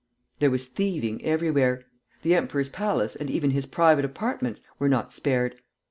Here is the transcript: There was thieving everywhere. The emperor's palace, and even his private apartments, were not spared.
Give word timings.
There 0.39 0.49
was 0.49 0.65
thieving 0.65 1.23
everywhere. 1.23 1.83
The 2.23 2.33
emperor's 2.33 2.69
palace, 2.69 3.15
and 3.15 3.29
even 3.29 3.51
his 3.51 3.67
private 3.67 4.03
apartments, 4.03 4.63
were 4.79 4.89
not 4.89 5.13
spared. 5.13 5.57